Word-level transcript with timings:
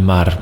mar. 0.00 0.38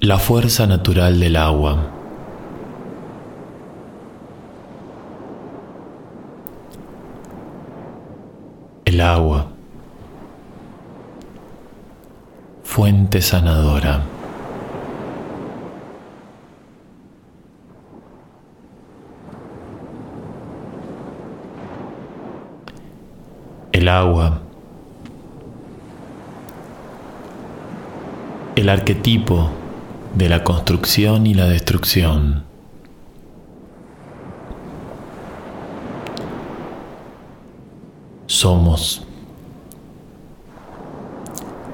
La 0.00 0.18
fuerza 0.18 0.66
natural 0.66 1.20
del 1.20 1.36
agua. 1.36 1.78
El 8.84 9.00
agua. 9.00 9.46
Fuente 12.64 13.20
sanadora. 13.22 14.11
El 23.82 23.88
agua, 23.88 24.40
el 28.54 28.68
arquetipo 28.68 29.50
de 30.14 30.28
la 30.28 30.44
construcción 30.44 31.26
y 31.26 31.34
la 31.34 31.46
destrucción. 31.46 32.44
Somos 38.26 39.04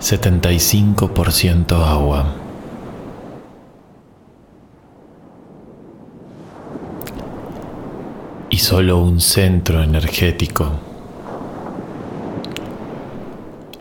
75% 0.01 1.73
agua. 1.85 2.35
Y 8.49 8.57
solo 8.57 8.97
un 9.03 9.21
centro 9.21 9.83
energético 9.83 10.88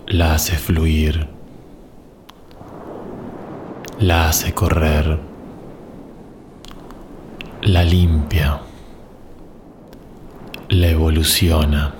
la 0.07 0.35
hace 0.35 0.55
fluir, 0.55 1.27
la 3.99 4.29
hace 4.29 4.53
correr, 4.53 5.19
la 7.63 7.83
limpia, 7.83 8.61
la 10.69 10.87
evoluciona. 10.87 11.93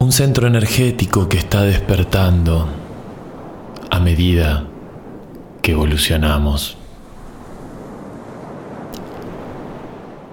Un 0.00 0.10
centro 0.10 0.48
energético 0.48 1.28
que 1.28 1.38
está 1.38 1.62
despertando 1.62 2.66
a 3.90 4.00
medida 4.00 4.64
que 5.62 5.72
evolucionamos. 5.72 6.76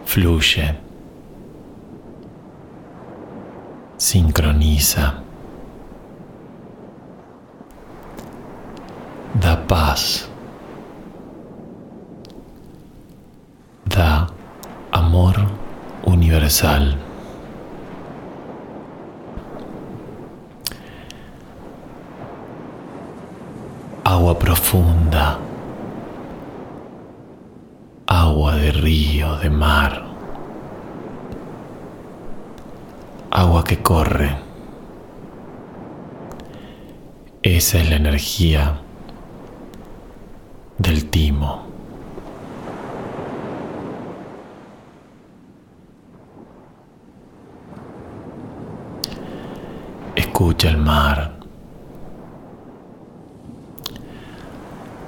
Fluye. 0.06 0.91
Sincroniza. 4.02 5.14
Da 9.36 9.56
paz. 9.58 10.28
Da 13.86 14.28
amor 14.92 15.36
universal. 16.04 16.98
Agua 24.04 24.34
profunda. 24.34 25.38
Agua 28.08 28.56
de 28.56 28.72
río, 28.72 29.38
de 29.38 29.50
mar. 29.52 30.11
Agua 33.42 33.64
que 33.64 33.82
corre. 33.82 34.38
Esa 37.42 37.80
es 37.80 37.90
la 37.90 37.96
energía 37.96 38.80
del 40.78 41.10
timo. 41.10 41.64
Escucha 50.16 50.70
el 50.70 50.78
mar. 50.78 51.34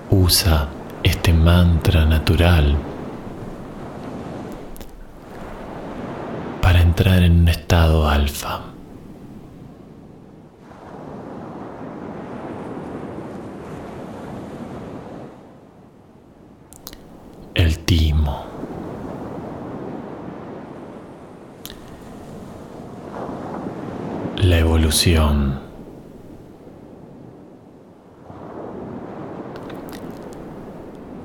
Usa 0.10 0.70
este 1.04 1.34
mantra 1.34 2.04
natural 2.06 2.78
para 6.64 6.82
entrar 6.94 7.24
en 7.24 7.42
un 7.42 7.48
estado 7.48 8.08
alfa. 8.08 8.62
El 17.56 17.80
timo. 17.80 18.46
La 24.38 24.60
evolución. 24.60 25.60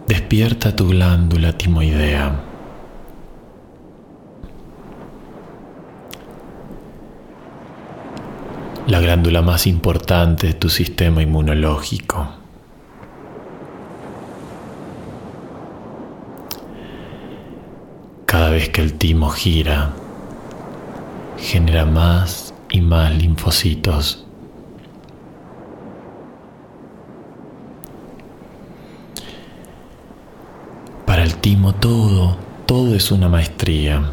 Despierta 0.07 0.75
tu 0.75 0.89
glándula 0.89 1.53
timoidea. 1.53 2.48
La 8.89 9.01
glándula 9.01 9.43
más 9.43 9.67
importante 9.67 10.47
de 10.47 10.53
tu 10.55 10.71
sistema 10.71 11.23
inmunológico. 11.23 12.27
Cada 18.25 18.49
vez 18.49 18.71
que 18.71 18.81
el 18.81 18.95
timo 18.95 19.29
gira, 19.29 19.93
genera 21.37 21.85
más 21.85 22.55
y 22.71 22.81
más 22.81 23.15
linfocitos. 23.15 24.25
Para 31.05 31.25
el 31.25 31.35
timo 31.35 31.75
todo, 31.75 32.39
todo 32.65 32.95
es 32.95 33.13
una 33.13 33.29
maestría. 33.29 34.13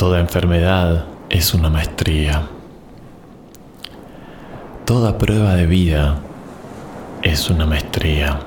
Toda 0.00 0.18
enfermedad 0.18 1.04
es 1.28 1.52
una 1.52 1.68
maestría. 1.68 2.48
Toda 4.86 5.18
prueba 5.18 5.52
de 5.56 5.66
vida 5.66 6.16
es 7.20 7.50
una 7.50 7.66
maestría. 7.66 8.40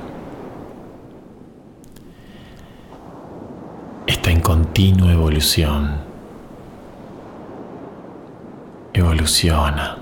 Está 4.08 4.32
en 4.32 4.42
continua 4.42 5.12
evolución. 5.12 5.98
Evoluciona. 8.92 10.00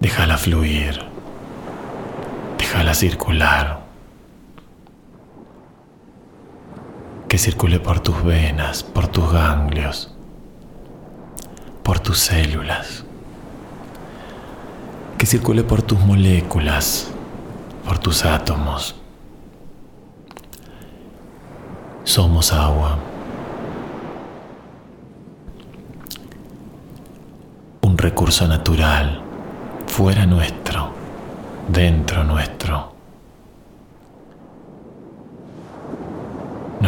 Déjala 0.00 0.36
fluir. 0.36 1.00
Déjala 2.58 2.92
circular. 2.92 3.77
Que 7.38 7.44
circule 7.44 7.78
por 7.78 8.00
tus 8.00 8.24
venas, 8.24 8.82
por 8.82 9.06
tus 9.06 9.32
ganglios, 9.32 10.12
por 11.84 12.00
tus 12.00 12.18
células. 12.18 13.04
Que 15.16 15.24
circule 15.24 15.62
por 15.62 15.80
tus 15.82 16.00
moléculas, 16.00 17.12
por 17.86 18.00
tus 18.00 18.24
átomos. 18.24 18.96
Somos 22.02 22.52
agua. 22.52 22.98
Un 27.82 27.96
recurso 27.96 28.48
natural, 28.48 29.22
fuera 29.86 30.26
nuestro, 30.26 30.90
dentro 31.68 32.24
nuestro. 32.24 32.97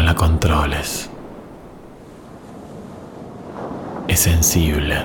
La 0.03 0.15
controles. 0.15 1.11
Es 4.09 4.21
sensible. 4.21 4.97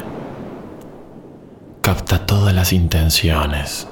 Capta 1.81 2.25
todas 2.25 2.55
las 2.55 2.71
intenciones. 2.71 3.87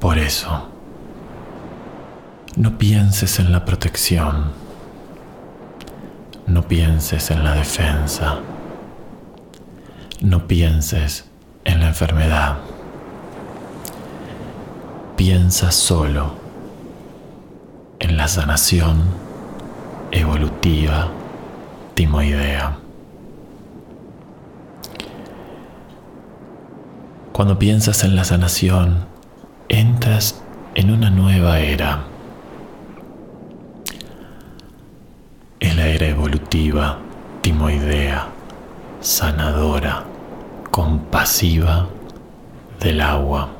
Por 0.00 0.16
eso, 0.16 0.68
no 2.56 2.78
pienses 2.78 3.40
en 3.40 3.50
la 3.52 3.64
protección. 3.64 4.52
No 6.46 6.62
pienses 6.62 7.30
en 7.30 7.42
la 7.42 7.54
defensa. 7.54 8.38
No 10.22 10.46
pienses 10.46 11.24
en 11.64 11.80
la 11.80 11.88
enfermedad. 11.88 12.58
Piensa 15.16 15.72
solo 15.72 16.45
la 18.16 18.28
sanación 18.28 19.02
evolutiva 20.10 21.10
timoidea. 21.94 22.78
Cuando 27.32 27.58
piensas 27.58 28.04
en 28.04 28.16
la 28.16 28.24
sanación, 28.24 29.04
entras 29.68 30.42
en 30.74 30.90
una 30.90 31.10
nueva 31.10 31.60
era. 31.60 32.04
Es 35.60 35.76
la 35.76 35.86
era 35.86 36.06
evolutiva, 36.06 36.98
timoidea, 37.42 38.28
sanadora, 39.00 40.04
compasiva 40.70 41.86
del 42.80 43.02
agua. 43.02 43.50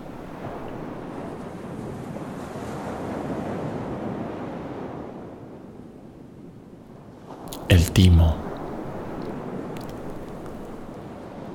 El 7.68 7.85
timo 7.96 8.36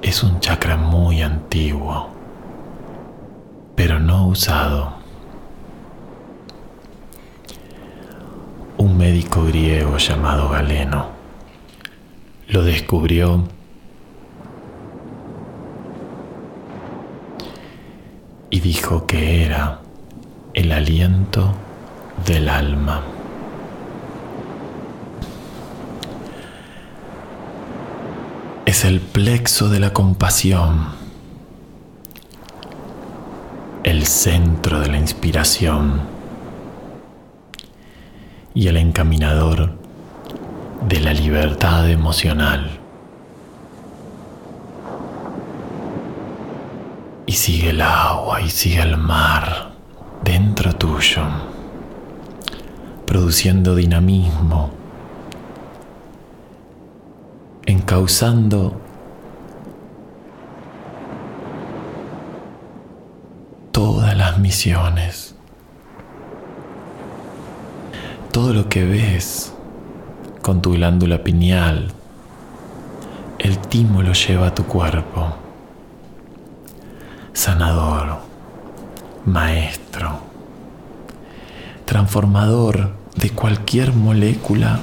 es 0.01 0.23
un 0.23 0.39
chakra 0.39 0.75
muy 0.75 1.21
antiguo, 1.21 2.09
pero 3.75 3.99
no 3.99 4.25
usado. 4.25 4.93
Un 8.77 8.97
médico 8.97 9.45
griego 9.45 9.97
llamado 9.97 10.49
Galeno 10.49 11.09
lo 12.47 12.63
descubrió 12.63 13.43
y 18.49 18.59
dijo 18.61 19.05
que 19.05 19.45
era 19.45 19.79
el 20.55 20.71
aliento 20.71 21.53
del 22.25 22.49
alma. 22.49 23.20
El 28.83 28.99
plexo 28.99 29.69
de 29.69 29.79
la 29.79 29.93
compasión, 29.93 30.87
el 33.83 34.07
centro 34.07 34.79
de 34.79 34.87
la 34.87 34.97
inspiración 34.97 36.01
y 38.53 38.67
el 38.67 38.77
encaminador 38.77 39.73
de 40.87 40.99
la 40.99 41.13
libertad 41.13 41.89
emocional. 41.89 42.79
Y 47.27 47.33
sigue 47.33 47.69
el 47.69 47.81
agua 47.81 48.41
y 48.41 48.49
sigue 48.49 48.81
el 48.81 48.97
mar 48.97 49.73
dentro 50.23 50.73
tuyo, 50.73 51.23
produciendo 53.05 53.75
dinamismo 53.75 54.80
encauzando 57.91 58.79
todas 63.73 64.15
las 64.15 64.39
misiones, 64.39 65.35
todo 68.31 68.53
lo 68.53 68.69
que 68.69 68.85
ves 68.85 69.53
con 70.41 70.61
tu 70.61 70.71
glándula 70.71 71.21
pineal, 71.21 71.91
el 73.39 73.57
timo 73.57 74.01
lo 74.01 74.13
lleva 74.13 74.47
a 74.47 74.55
tu 74.55 74.63
cuerpo, 74.63 75.33
sanador, 77.33 78.19
maestro, 79.25 80.21
transformador 81.83 82.93
de 83.17 83.31
cualquier 83.31 83.91
molécula 83.91 84.79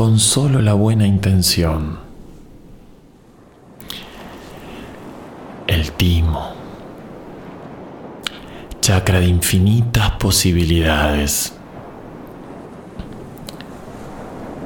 con 0.00 0.18
solo 0.18 0.62
la 0.62 0.72
buena 0.72 1.06
intención. 1.06 1.98
El 5.66 5.92
timo. 5.92 6.54
Chakra 8.80 9.20
de 9.20 9.26
infinitas 9.26 10.12
posibilidades. 10.12 11.52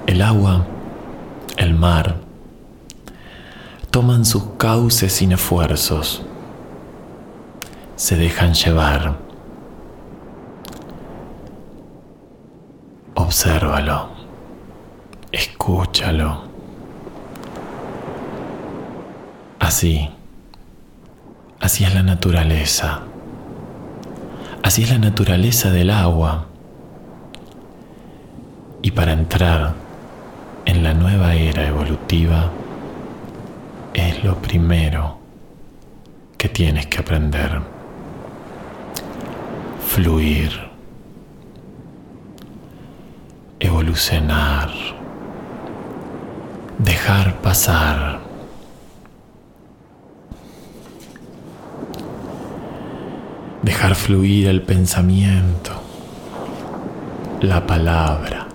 El 0.06 0.22
agua, 0.22 0.64
el 1.56 1.74
mar, 1.74 2.20
toman 3.90 4.24
sus 4.24 4.44
cauces 4.56 5.12
sin 5.14 5.32
esfuerzos. 5.32 6.22
Se 7.96 8.14
dejan 8.14 8.54
llevar. 8.54 9.18
Obsérvalo. 13.16 14.13
Escúchalo. 15.34 16.44
Así. 19.58 20.08
Así 21.58 21.82
es 21.82 21.92
la 21.92 22.04
naturaleza. 22.04 23.00
Así 24.62 24.84
es 24.84 24.90
la 24.90 24.98
naturaleza 24.98 25.72
del 25.72 25.90
agua. 25.90 26.46
Y 28.80 28.92
para 28.92 29.12
entrar 29.12 29.74
en 30.66 30.84
la 30.84 30.94
nueva 30.94 31.34
era 31.34 31.66
evolutiva 31.66 32.52
es 33.92 34.22
lo 34.22 34.36
primero 34.40 35.18
que 36.38 36.48
tienes 36.48 36.86
que 36.86 36.98
aprender. 37.00 37.60
Fluir. 39.84 40.52
Evolucionar 43.58 44.93
dejar 46.78 47.40
pasar. 47.40 48.20
Dejar 53.62 53.94
fluir 53.94 54.48
el 54.48 54.62
pensamiento, 54.62 55.72
la 57.40 57.66
palabra. 57.66 58.46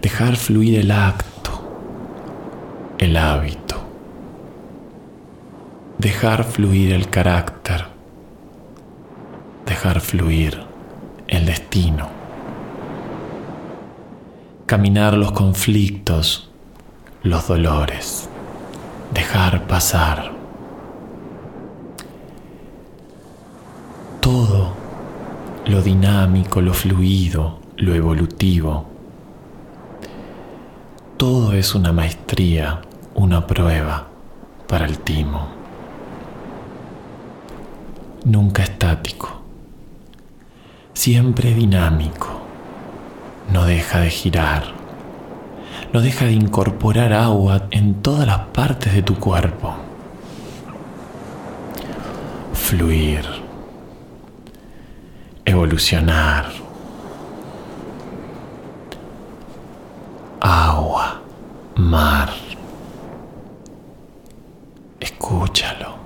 Dejar 0.00 0.36
fluir 0.36 0.78
el 0.78 0.90
acto, 0.90 1.52
el 2.98 3.16
hábito. 3.16 3.76
Dejar 5.98 6.44
fluir 6.44 6.92
el 6.92 7.08
carácter. 7.10 7.84
Dejar 9.66 10.00
fluir 10.00 10.58
el 11.28 11.46
destino. 11.46 12.08
Caminar 14.66 15.14
los 15.14 15.32
conflictos 15.32 16.51
los 17.22 17.46
dolores, 17.46 18.28
dejar 19.14 19.66
pasar. 19.68 20.32
Todo 24.20 24.72
lo 25.66 25.82
dinámico, 25.82 26.60
lo 26.60 26.74
fluido, 26.74 27.60
lo 27.76 27.94
evolutivo. 27.94 28.86
Todo 31.16 31.52
es 31.52 31.76
una 31.76 31.92
maestría, 31.92 32.82
una 33.14 33.46
prueba 33.46 34.08
para 34.66 34.86
el 34.86 34.98
timo. 34.98 35.48
Nunca 38.24 38.64
estático, 38.64 39.42
siempre 40.92 41.54
dinámico, 41.54 42.28
no 43.52 43.64
deja 43.64 44.00
de 44.00 44.10
girar 44.10 44.81
no 45.92 46.00
deja 46.00 46.24
de 46.24 46.32
incorporar 46.32 47.12
agua 47.12 47.68
en 47.70 48.02
todas 48.02 48.26
las 48.26 48.38
partes 48.46 48.94
de 48.94 49.02
tu 49.02 49.16
cuerpo. 49.16 49.74
Fluir. 52.54 53.24
Evolucionar. 55.44 56.46
Agua. 60.40 61.20
Mar. 61.76 62.30
Escúchalo. 64.98 65.96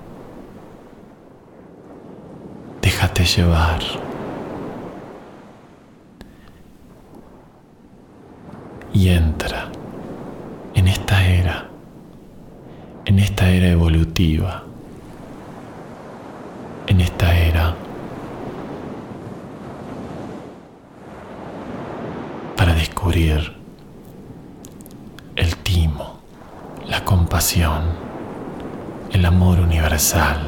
Déjate 2.82 3.24
llevar. 3.24 3.80
y 8.96 9.10
entra 9.10 9.68
en 10.86 10.92
esta 10.92 11.26
era, 11.26 11.66
en 13.06 13.18
esta 13.18 13.50
era 13.50 13.66
evolutiva, 13.70 14.62
en 16.86 17.00
esta 17.00 17.36
era 17.36 17.74
para 22.56 22.72
descubrir 22.74 23.52
el 25.34 25.56
timo, 25.56 26.20
la 26.86 27.04
compasión, 27.04 27.82
el 29.10 29.24
amor 29.26 29.58
universal, 29.58 30.45